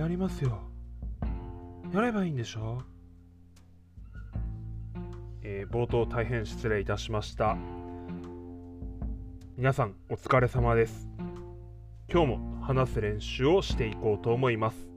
[0.00, 0.60] やりますよ。
[1.92, 2.80] やればいいんでしょ？
[5.42, 7.54] えー、冒頭大変失礼いたしました。
[9.58, 11.06] 皆さんお疲れ様です。
[12.10, 14.88] 今日も話す練習をしていこうと思います。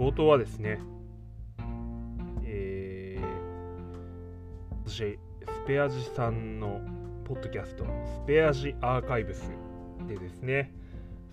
[0.00, 0.80] 冒頭はですね
[2.42, 6.80] えー、私スペアジさんの
[7.24, 9.48] ポッドキャストスペアジアーカイブス
[10.08, 10.74] でですね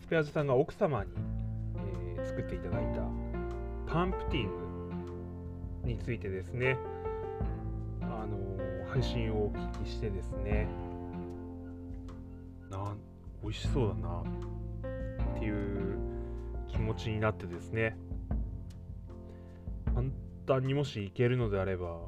[0.01, 1.09] スペアジさんが奥様に、
[2.39, 3.01] 作っていただいた
[3.91, 6.77] パンプティングについてですね。
[8.01, 8.37] あの、
[8.87, 10.67] 配信をお聞きしてですね。
[12.69, 12.97] なん
[13.43, 14.21] 美味しそうだな。
[14.21, 15.97] っていう
[16.69, 17.97] 気持ちになってですね。
[19.93, 20.07] 簡
[20.45, 21.99] 単にもしいけるのであれば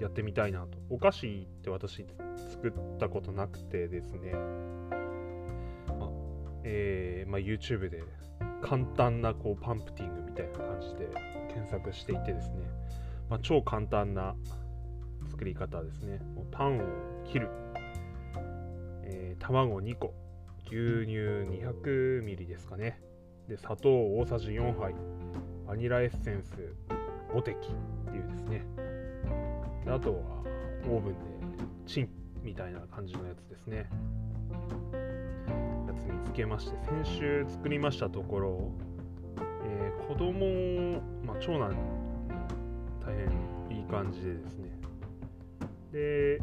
[0.00, 0.78] やってみたいなと。
[0.88, 2.06] お菓子って私
[2.52, 4.32] 作ったことなくてですね、
[5.88, 6.10] ま
[6.62, 8.02] えーまあ、YouTube で
[8.64, 11.08] 簡単なこうパンプティングみたいな感じで
[11.48, 12.64] 検索していてですね、
[13.28, 14.34] まあ、超簡単な
[15.30, 16.18] 作り方ですね。
[16.34, 16.82] もうパンを
[17.26, 17.50] 切る、
[19.04, 20.14] えー、卵2個。
[20.66, 21.18] 牛乳
[21.62, 22.98] 200ml ですかね。
[23.48, 24.94] で砂糖大さじ4杯。
[25.66, 26.54] バニラエッセンス。
[27.34, 28.64] 5滴っていうですね。
[29.84, 30.20] であとは
[30.88, 31.20] オーブンで
[31.84, 32.08] チン
[32.42, 33.90] みたいな感じのやつですね。
[36.08, 38.72] やつ見つけまして先週作りましたところ、
[39.64, 41.74] えー、子供、まあ、長男
[43.04, 43.14] 大
[43.68, 44.70] 変いい感じでですね。
[45.92, 46.40] で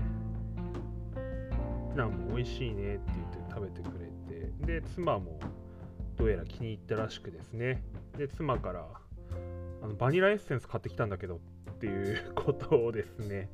[1.95, 4.06] なんも美味しいねって言って食べてくれ
[4.66, 5.39] てで妻も
[6.17, 7.84] どうやら気に入ったらしくですね。
[8.17, 8.88] で妻から
[9.82, 13.50] あのバニラエッセンス買ってきたんだけどっていう ことをですね、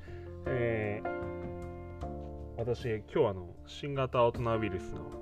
[0.46, 1.18] えー、
[2.58, 5.17] 私、今日あの新型大人ウイルスの、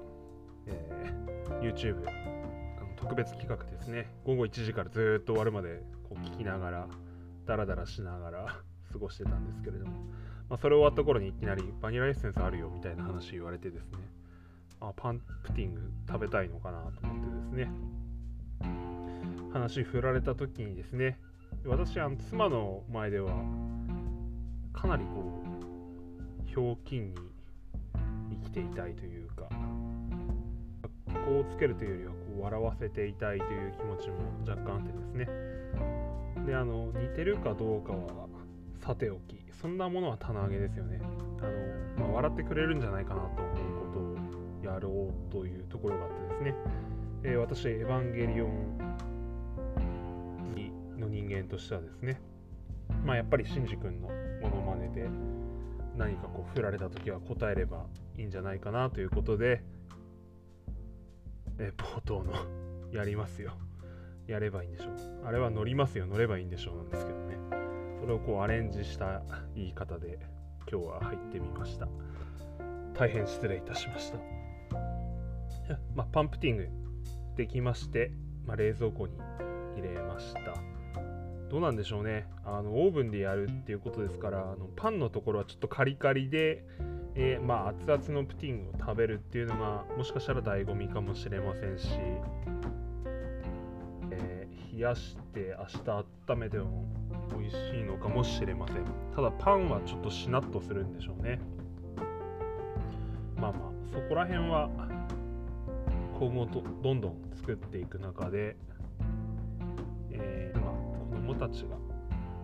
[1.65, 6.87] YouTube あの特別企画ですね、午後1時からずっと終わるまでこう聞きながら、
[7.47, 8.45] ダラダラしながら
[8.91, 9.91] 過ごしてたんですけれども、
[10.49, 13.97] まあ、それ終わった頃にいきなりバニラエッセンスあるよみたいな話言われてですね、
[14.79, 17.71] あパンプティング食べたいのかなと思ってですね、
[19.51, 21.17] 話振られた時にですね、
[21.65, 23.31] 私あの妻の前では
[24.71, 25.41] かなりこ
[26.43, 27.15] うひょうきんに
[28.43, 29.14] 生きていたいという
[31.15, 34.15] か格好をつけるというよりはこう笑わせていたいという気持ちも
[34.47, 35.27] 若干あってですね。
[36.45, 38.27] であの似てるかどうかは
[38.81, 40.99] さておきそんなものは棚上げですよね。
[41.39, 43.99] あの、まあ、笑ってくれるんじゃないかなと思うこ
[44.63, 46.55] とをやろうというところがあってですね、
[47.23, 48.95] えー、私エヴァンゲリオン
[50.99, 52.19] の人間としてはですね
[53.03, 54.09] まあやっぱりシンジ君の
[54.41, 55.07] モノマネで
[55.97, 57.85] 何かこう振られた時は答えれば
[58.17, 59.63] いいんじゃないかなということで
[61.59, 62.33] え冒頭の
[62.91, 63.53] やりますよ。
[64.27, 64.91] やればいいんでしょ。
[64.91, 66.07] うあれは乗りますよ。
[66.07, 67.37] 乗ればいいんでしょうなんですけどね。
[67.99, 69.21] それをこうアレンジした
[69.55, 70.19] 言い方で
[70.69, 71.87] 今日は入ってみました。
[72.93, 74.17] 大変失礼いたしました。
[75.95, 76.69] まあ、パンプティング
[77.35, 78.11] できまして、
[78.45, 79.17] まあ、冷蔵庫に
[79.75, 80.74] 入れました。
[81.49, 82.27] どうなんでしょうね。
[82.43, 86.63] あのオーブンでやるっていうことですからあのパンのところはちょっとカリカリで、
[87.15, 91.87] えー、まあ、熱々のプティングを食べるっていうのがもしかしたら醍醐味かもしれませんし、
[94.11, 96.85] えー、冷やして明日温めても
[97.37, 98.77] 美味しいのかもしれません。
[99.15, 101.39] ただパンはちょっとしなっとするんでしょうね。
[103.37, 104.69] まあまあそこら辺は
[106.19, 108.55] 今後とどんどん作っていく中で、
[110.11, 110.64] えー
[111.35, 111.77] たちが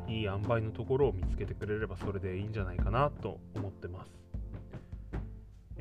[0.08, 4.12] いい塩梅のところを見つけてくれればそれでいいんじゃないかなと思ってます。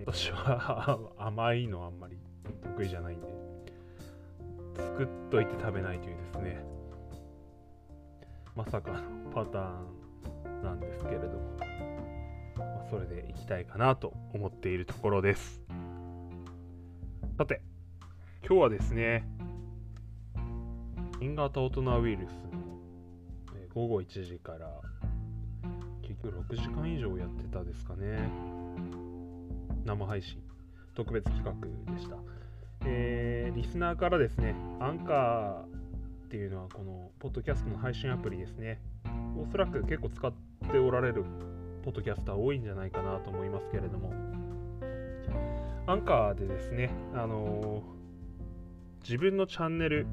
[0.07, 2.17] 私は 甘いのあんまり
[2.63, 3.41] 得意じゃないんで。
[4.81, 6.65] 作っといて食べないというですね。
[8.57, 11.57] まさかのパターンなんですけれども、
[12.57, 15.63] まあ、それでいきたいかなと思っているところです。
[17.37, 17.63] さて
[18.47, 19.27] 今日はですね
[21.21, 22.60] 新型大人ウイルス
[23.75, 24.69] 午後1時から
[26.03, 28.29] 結局6時間以上やってたですかね。
[29.85, 30.43] 生配信。
[30.95, 32.17] 特別企画でした、
[32.85, 38.81] えー、リスナーからですねアンカーっていうのはこのポッドキャストの配信アプリですね。
[39.41, 40.33] おそらく結構使っ
[40.71, 41.25] ておられる
[41.85, 44.13] ポッドキャスター多いんじゃないかなと思いますけれども。
[45.87, 50.07] アンカーでですねあのー、自分のチャンネル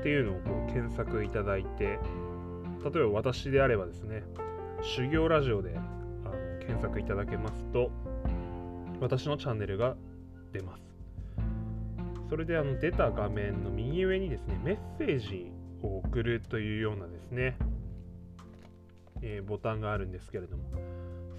[0.00, 1.98] っていうのをこう検索いただいて
[2.84, 4.22] 例えば私であればですね、
[4.82, 7.90] 修行ラジオであの検索いただけますと、
[9.00, 9.96] 私のチャンネルが
[10.52, 10.94] 出ます。
[12.28, 15.52] それであの出た画面の右上にですねメッセージ
[15.82, 17.56] を送るというようなですね、
[19.22, 20.64] えー、ボタンがあるんですけれども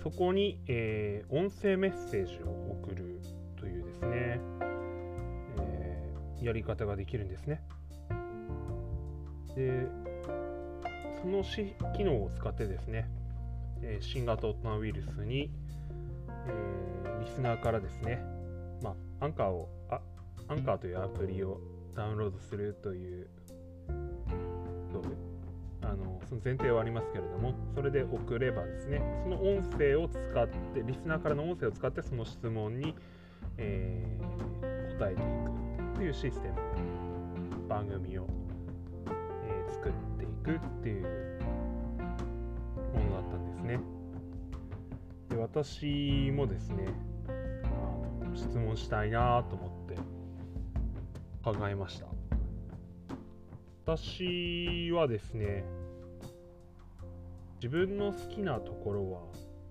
[0.03, 3.19] そこに、えー、音声メッセージを送る
[3.59, 4.39] というですね、
[5.59, 7.61] えー、やり方ができるんですね
[9.55, 9.87] で
[11.25, 11.43] その
[11.97, 13.09] 機能を使ってですね、
[13.81, 15.49] え新型コロナウイルスに、
[16.47, 18.23] えリスナーからですね、
[18.83, 19.99] まあ、アンカーをあ
[20.47, 21.59] アンカーというアプリを
[21.95, 23.27] ダウンロードするという
[25.81, 32.93] あのその前提はありますけれどもそれで送ればですねその音声を使ってリスナーからの音声を使ってその質問に、
[33.57, 38.27] えー、答えていくというシステム番組を、
[39.47, 41.03] えー、作っていくっていう
[42.93, 43.79] ものだったんですね。
[45.29, 46.87] で私もですね
[47.65, 49.95] あ質問したいなと思って
[51.43, 52.05] 考えました。
[53.85, 55.63] 私はですね
[57.55, 59.21] 自分の好きなところは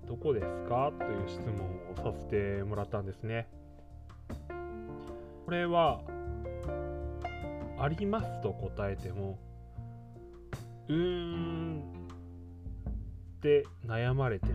[0.09, 0.93] どこですか？
[0.99, 1.55] という質問
[1.93, 3.49] をさせてもらったんですね。
[5.45, 6.01] これは
[7.79, 9.39] ありますと答えても
[10.89, 11.95] うーん。
[13.39, 14.55] って悩まれても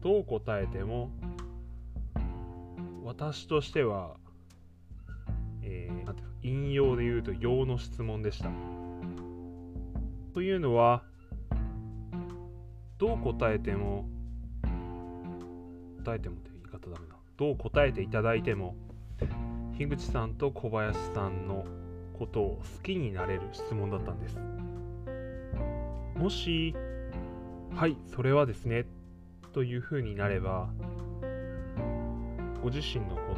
[0.00, 1.10] どう答えても
[3.04, 4.14] 私としては
[5.62, 8.50] えー、なんていう引用で言うと用の質問でした。
[10.34, 11.02] というのは
[12.98, 14.08] どう答えても
[16.04, 17.16] 答えてもって言い方ダメだ。
[17.36, 18.76] どう答えていただいても
[19.76, 21.64] 樋口さんと小林さんの
[22.16, 24.38] ことを好きになれる質問だったんです。
[26.18, 26.74] もし
[27.74, 28.86] はいそれはですね
[29.52, 30.70] というふうになれば
[32.62, 33.34] ご自身のこ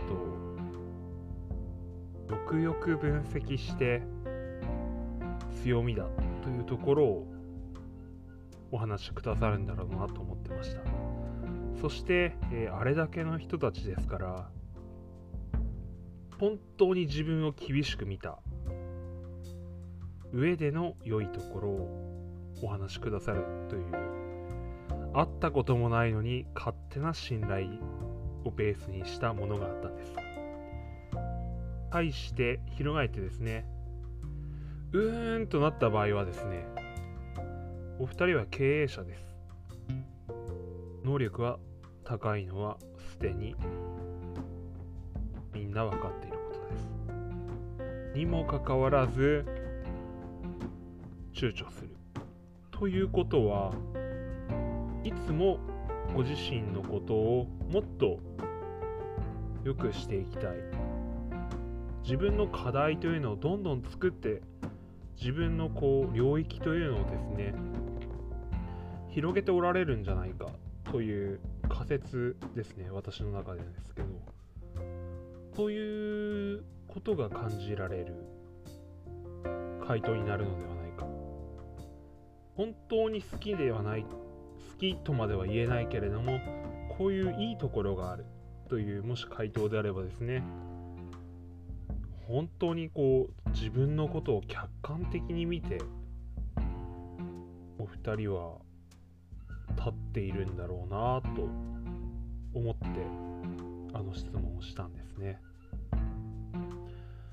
[2.29, 4.03] とをよくよく分析して
[5.63, 6.05] 強みだ
[6.43, 7.27] というところを
[8.71, 10.83] お話しくださるんだろうなと思ってました。
[11.81, 14.51] そして、えー、あれだけの人たちですから
[16.39, 18.39] 本当に自分を厳しく見た
[20.33, 22.08] 上での良いところを
[22.63, 23.85] お話しくださるという。
[25.15, 27.69] 会ったこともないのに勝手な信頼
[28.45, 30.13] をベースにしたものがあったんです。
[31.91, 33.65] 対して翻ってですね
[34.93, 36.67] うーんとなった場合はですね
[37.99, 39.25] お二人は経営者です。
[41.05, 41.59] 能力は
[42.05, 42.77] 高いのは
[43.11, 43.57] すでに
[45.55, 46.77] みんな分かっていることで
[48.13, 48.19] す。
[48.19, 49.45] にもかかわらず
[51.33, 51.98] 躊躇する。
[52.79, 53.73] ということは
[55.03, 55.59] いつも
[56.15, 58.21] ご自身のことをもっと
[59.65, 60.57] 良くしていきたい。
[62.05, 64.41] 自分の課題というのをどんどん作って
[65.21, 67.53] 自分のこう領域というのをですね
[69.11, 70.47] 広げておられるんじゃないか
[70.91, 74.09] という仮説ですね私の中でですけど。
[75.57, 78.15] ということが感じられる
[79.85, 80.78] 回答になるのではないか
[82.59, 84.09] 本当に好きではない好
[84.81, 86.41] きとまでは言えないけれども
[86.99, 88.27] こういういいところがある
[88.69, 90.43] というもし回答であればですね
[92.27, 95.79] 本当にこう自分のことを客観的に見て
[97.79, 98.57] お二人は
[99.77, 101.49] 立っているんだろうなと
[102.59, 102.89] 思って
[103.95, 105.41] あの質問をしたんですね。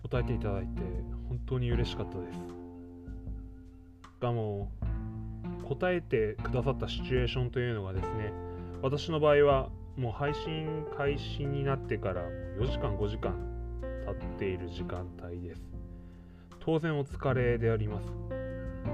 [0.04, 0.82] 答えていただいて
[1.28, 2.38] 本当に嬉しかったです。
[2.38, 2.42] し
[4.22, 4.70] かも。
[5.68, 8.32] 答えてくださったシチュエーションというのがですね
[8.82, 12.22] 私の場合はもう配信開始になってから
[12.60, 13.34] 4時間5時間
[14.06, 15.62] 経っている時間帯です。
[16.60, 18.08] 当然お疲れであります。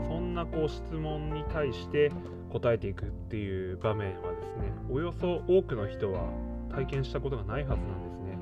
[0.07, 2.11] そんなこう質問に対して
[2.51, 6.29] 答えていくっていう場面はですねおよそ多くの人は
[6.69, 8.37] 体験したことがないはずなんですね。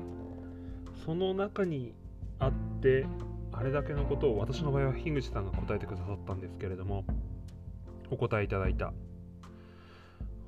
[1.04, 1.94] その中に
[2.38, 3.06] あって
[3.52, 7.04] あれだけのことを私の場合は樋口さんが答えてくださったんですけれども
[8.10, 8.92] お答えいただいた。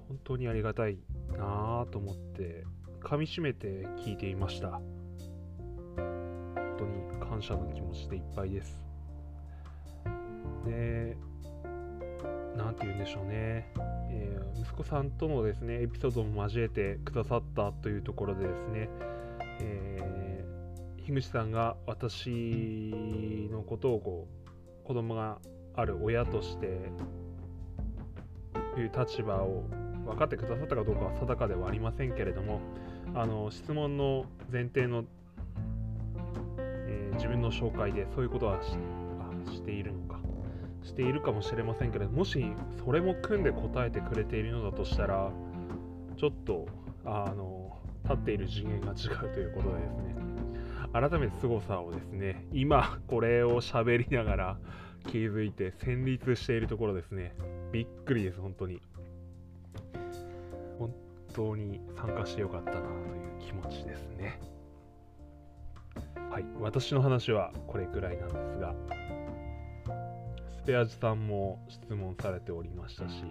[0.08, 0.98] 本当にありがたい
[1.38, 2.64] なぁと思って
[3.00, 4.80] 噛みしめて聞いていました。
[5.96, 8.82] 本当に感謝の気持ちでいっぱいです。
[10.66, 11.16] で、
[12.56, 13.72] なんて言うんでしょうね、
[14.10, 18.88] えー、息子さんとのですね、エピソードも交えてくださったというところでですね、
[19.60, 24.28] えー、樋口さんが私のことをこ
[24.84, 25.38] う、子供が
[25.74, 26.92] ある親として
[28.80, 29.64] いう立場を
[30.04, 32.60] 分かってくださったかどうかは定かではありませんけれども
[33.14, 35.04] あの質問の前提の
[36.58, 38.76] え自分の紹介でそういうことはし
[39.46, 40.20] あしているのか
[40.82, 42.44] しているかもしれませんけれどもし
[42.84, 45.30] それも組んで答えてくれているのだとしたら
[46.16, 46.66] ちょっと
[47.04, 50.16] あの立っている次元が違うということでですね。
[50.92, 54.56] 改めて凄さをですね今これを喋りながら
[55.06, 57.34] 気づいて戦慄しているところですね。
[57.72, 58.80] びっくりです本当に。
[60.78, 60.94] 本
[61.32, 62.92] 当に参加してよかったなという
[63.40, 64.38] 気持ちですね。
[66.30, 68.74] はい私の話はこれくらいなんですが
[70.62, 73.22] スペアジさんも質問されておりましたし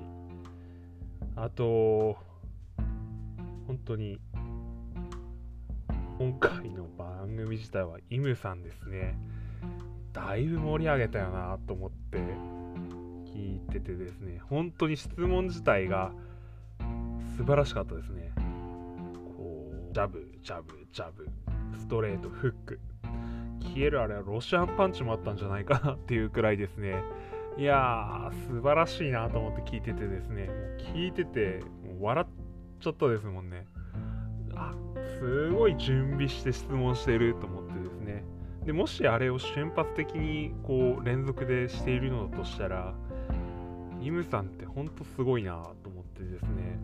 [1.35, 2.15] あと
[3.65, 4.19] 本当に
[6.19, 9.17] 今回の番組自体はイムさんですね。
[10.13, 12.19] だいぶ盛り上げたよなと思って
[13.81, 16.11] てですね本当に質問自体が
[17.37, 18.31] 素晴らしかったですね。
[19.37, 21.27] こうジャブジャブジャブ
[21.77, 22.79] ストレートフック。
[23.61, 27.03] 消えるあれはロシアンパンチもあったんじゃないかなっていうくらいですね。
[27.57, 30.45] いやー素晴らしいなと思って聞いててですね。
[30.45, 32.27] もう聞いててもう笑っ
[32.79, 33.65] ちゃったですもんね。
[34.55, 34.73] あ
[35.19, 38.23] すごい準備して質問してると思ってですね。
[38.65, 42.93] でもしあれを瞬発的にこう連続でしているのだとしたら
[44.01, 45.53] イムさんってほんとすごいな
[45.83, 46.79] と思ってですね。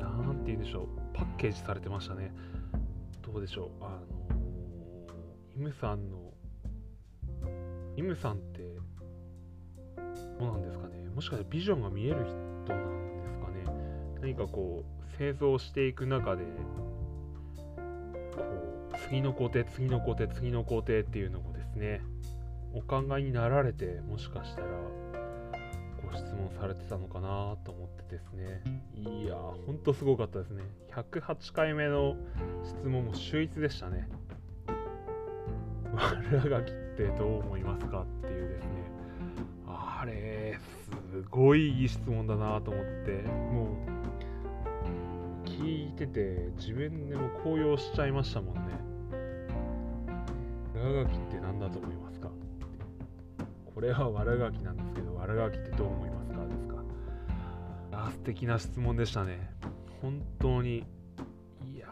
[0.00, 0.86] なんて言うんでしょう。
[1.12, 2.32] パッケージされてましたね。
[3.22, 3.84] どうでしょう。
[3.84, 4.36] あの
[5.56, 6.32] イムさんの
[7.96, 8.60] イムさんって
[10.38, 11.08] どうなんですかね。
[11.14, 13.64] もしかしてビジョンが見える人なんですかね。
[14.20, 16.44] 何かこう製造していく中で
[18.36, 18.42] こ
[18.92, 22.02] う次の工程次の工程次の工程っていうのをですね
[22.74, 24.68] お考えになられてもしかしたら
[26.36, 28.62] 問されてたのかなと思ってですね。
[28.94, 30.62] いやほんとすごかったですね。
[30.94, 32.16] 108回目の
[32.64, 34.08] 質問も秀逸でしたね。
[35.94, 38.70] 悪あがきってどう思いますかっていうですね。
[39.66, 40.58] あれ
[41.10, 43.22] すごいいい質問だなと思って。
[43.52, 43.96] もう
[45.46, 48.60] 聞いてて自分でも高揚しちゃいましたもんね。
[50.74, 52.28] 悪あがきって何だと思いますか
[53.74, 56.15] これは悪あがきなんですけど悪あがきってどう思います
[58.26, 59.50] あ素敵な質問でしたね。
[60.02, 60.84] 本当に。
[61.64, 61.86] いや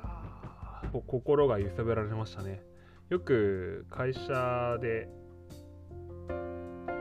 [1.07, 2.61] 心が揺さぶられましたね。
[3.09, 5.09] よく会社で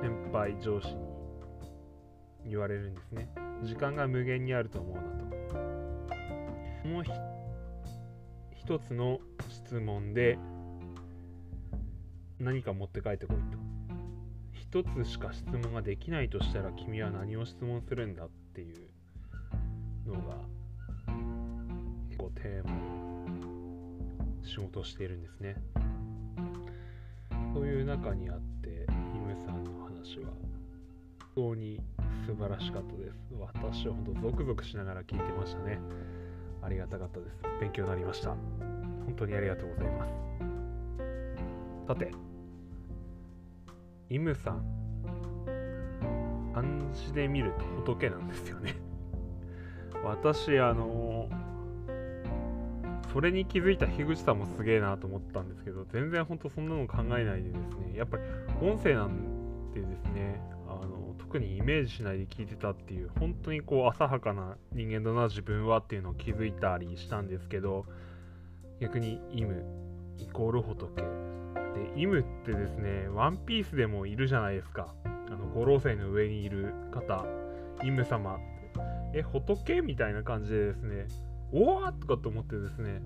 [0.01, 0.93] 先輩上司
[2.43, 3.33] に言われるんですね。
[3.63, 6.87] 時間が無限にあると思うなと。
[6.87, 7.03] もう
[8.55, 10.37] 一つの質問で
[12.39, 14.83] 何か持って帰ってこいと。
[14.83, 18.92] 一つしか質問ができないとしたら君は何を質問するんだっていう。
[20.05, 20.35] のが
[22.09, 22.71] 結構テーマ
[24.43, 25.55] 仕事をしているんですね。
[27.53, 30.31] そういう中にあってイムさんの話は
[31.35, 31.79] 本当に
[32.25, 33.33] 素晴らしかったです。
[33.39, 35.79] 私は本当ゾクゾクしながら聞いてましたね。
[36.61, 37.37] ありがたかったです。
[37.59, 38.29] 勉強になりました。
[38.29, 40.13] 本当にありがとうございます。
[41.87, 42.11] さて
[44.09, 44.83] イムさん。
[46.53, 48.75] 漢字で見ると仏なんですよね。
[50.03, 51.29] 私あの
[53.13, 58.23] それに気づいた樋口さんもすげえなと思ったんですけど全然ほんとそんなの考えないでですねやっぱり
[58.61, 67.85] 音声なんでですねあの特にイメージしないで聞いてたっていう本当にこう浅はかな人間だな自分はっていうのを気づいたりしたんですけど
[68.81, 69.63] 逆にイム
[70.17, 71.03] イコール仏で
[71.95, 74.93] イムってですねワンピースでもいるじゃないですか。
[75.05, 77.25] あの五老星の上にいる方
[77.83, 78.37] イム様。
[79.13, 79.81] え仏？
[79.81, 81.07] みたいな感じでですね
[81.51, 83.01] おわとかと思ってですね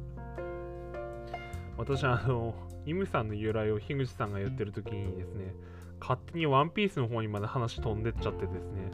[1.77, 5.53] 私あのイムさんの由来を樋口さんが言ってる時にですね
[5.99, 8.91] 勝手にワンピースの方にまで話飛んでっちゃってですね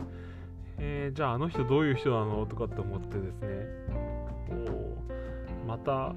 [0.79, 3.47] えー、じゃああの人どういう人なのとかって思ってですね
[4.49, 6.15] おまた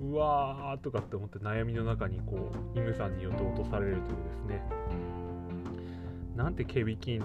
[0.00, 4.62] うわーとかって思って悩みの中にこうイムさんによって落とされるというですね。
[6.34, 7.24] なんてケビキン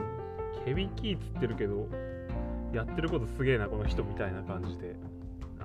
[0.66, 1.88] ケビキーっつってるけど
[2.74, 4.96] やってることすげえなこの人みたいな感じで。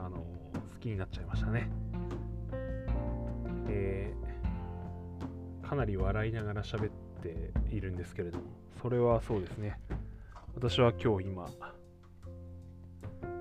[0.05, 0.25] あの好
[0.81, 1.69] きになっちゃいましたね。
[3.69, 6.91] えー、かなり笑いながら喋っ
[7.23, 8.45] ているんですけれども
[8.83, 9.79] それはそうですね。
[10.55, 11.49] 私は今日今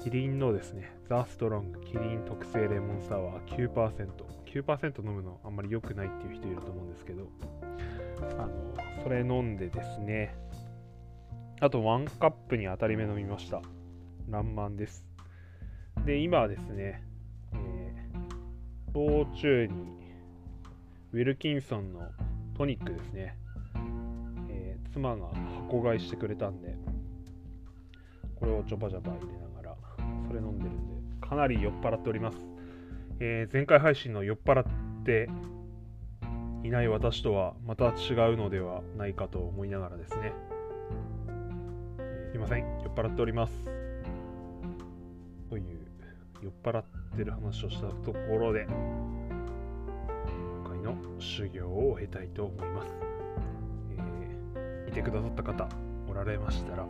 [0.02, 4.08] キリンのですね、ザ・ストロングキリン特製レモンサワー9%。
[4.46, 7.28] 9%飲むのあんまり良くないっていう人いると思うんですけど、
[8.40, 8.50] あの、
[9.04, 10.36] それ飲んでですね、
[11.62, 13.62] あとワンカップに当たり目飲みました。
[14.28, 15.06] ランマンです。
[16.06, 17.04] で、今はですね、
[17.54, 20.02] えー、焼酎に
[21.14, 22.02] ウィルキンソンの
[22.58, 23.36] トニックですね、
[24.50, 25.28] えー、妻が
[25.68, 26.76] 箱買いしてくれたんで
[28.36, 29.76] これをジョバジョバ入れながら
[30.28, 32.38] それ飲んでるんでかなり酔っ払っております、
[33.20, 35.30] えー、前回配信の酔っ払って
[36.64, 40.32] いない私とはまた違うのではないかと思いながらですね
[42.32, 42.60] すいません。
[42.60, 43.54] 酔っ払っております。
[45.50, 45.82] という
[46.42, 46.86] 酔っ払っ
[47.16, 48.78] てる話をしたところで今
[50.66, 52.88] 回の修行を終えたいと思います、
[54.56, 55.68] えー、いてくださった方
[56.10, 56.84] おられましたら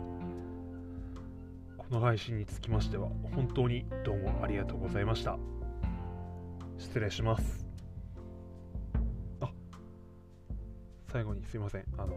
[1.76, 5.36] この配信につきましては本当にどうもありがとうございました。
[6.78, 7.66] 失礼します。
[9.40, 9.50] あ
[11.12, 11.84] 最後にすいません。
[11.98, 12.14] あの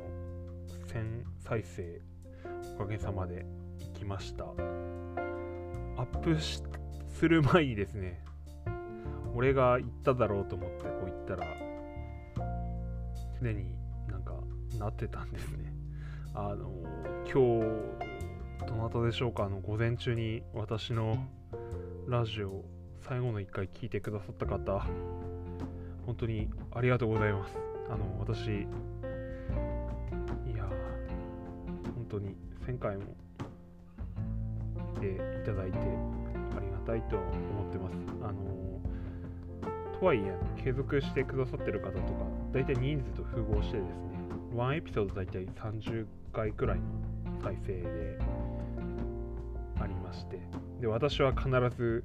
[0.87, 2.14] 1000再生
[2.75, 3.45] おかげさまで
[3.93, 4.43] 行きました。
[5.97, 8.21] アップする前にですね
[9.33, 11.45] 俺が言っただろうと思ってこう言ったら
[13.37, 13.73] すでに
[14.09, 14.33] なんか
[14.77, 15.73] なってたんですね。
[16.33, 16.69] あの
[17.23, 17.61] 今
[18.59, 19.45] 日どなたでしょうか？
[19.45, 21.17] あの午前中に私の
[22.07, 22.65] ラジオ
[23.07, 24.85] 最後の1回聞いてくださった方
[26.05, 27.55] 本当にありがとうございます。
[27.89, 28.67] あの私
[32.65, 33.03] 先回も
[35.05, 37.95] ていただいてありがたいと思ってます。
[38.23, 38.55] あの
[39.99, 44.19] とはいえ、継続してくださってる方とか、大体人数と符合してですね、
[44.53, 46.83] 1エピソード大体30回くらいの
[47.41, 48.19] 再生で
[49.79, 50.39] ありまして、
[50.81, 52.03] で、私は必ず、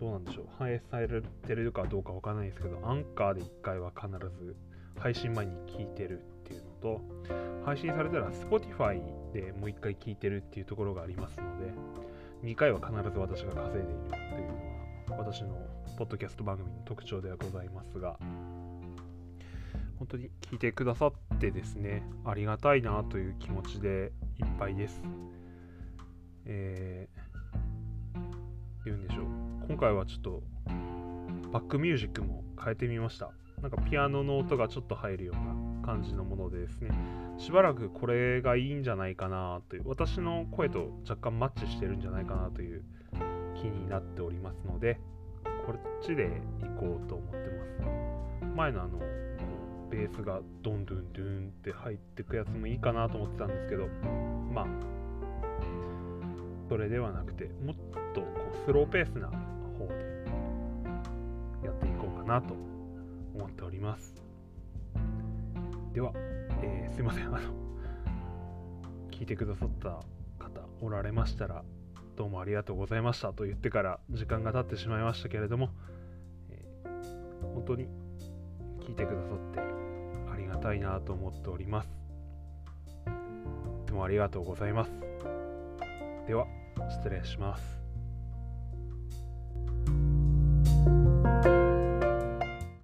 [0.00, 4.08] どうなんでしょう、反映されてるかどうかわからないですけど、アンカーで1回は必
[4.42, 4.56] ず
[4.98, 6.22] 配信前に聞いてる
[6.80, 7.00] と、
[7.64, 9.00] 配信されたら Spotify
[9.32, 11.72] でもう1回聞いてるっていうところがありますので、
[12.42, 15.56] 2回は必ず私が稼いでいるというのは私の
[15.96, 18.16] ポッドキャスト番組の特徴ではございますが
[19.98, 25.02] 本当に聞いてくださってですねありがたいなという気持ちでいっぱいです。
[26.44, 29.24] えー、言うんでしょう。
[29.66, 30.42] 今回はちょっと
[31.50, 33.32] バックミュージックも変えてみました。
[33.62, 36.90] なんかピアノの音がちょっと入るような感じのものでですね。
[37.38, 42.82] しばらくこれがいいんじゃないかなという私の声と若干マッチしてるんじゃないかなという
[43.54, 44.98] 気になっておりますので
[45.64, 46.24] こっちで
[46.60, 48.56] 行こうと思ってます。
[48.56, 48.98] 前のあの
[49.90, 53.86] ベースがドンドゥンドゥンって入ってくやつもいいかなと思ってたんですけど
[54.52, 54.66] まあ
[56.68, 57.76] それではなくてもっ
[58.12, 59.94] とこうスローペースな方で
[61.64, 62.54] やっていこうかなと
[63.34, 64.25] 思っております。
[65.96, 66.12] では
[66.62, 67.54] えー、すいません、あの、
[69.10, 69.88] 聞いてくださった
[70.38, 71.64] 方おられましたら、
[72.16, 75.70] どうもありがとうございましたと言ってから時間が経ってしまいましたけれども、
[76.50, 77.88] えー、本当に
[78.80, 79.60] 聞いてくださって
[80.30, 81.88] ありがたいなと思っております。
[83.86, 84.90] どうもありがとうございます。
[86.26, 86.46] では、
[86.90, 87.85] 失礼します。